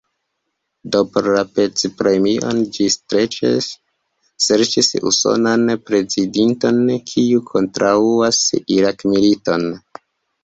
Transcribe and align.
Do 0.93 0.99
por 1.15 1.25
la 1.33 1.41
pac-premio 1.57 2.53
ĝi 2.77 2.85
streĉe 2.93 3.51
serĉis 4.45 4.89
usonan 5.11 5.69
prezidinton, 5.91 6.81
kiu 7.11 7.43
kontraŭas 7.51 8.41
Irak-militon. 8.79 9.69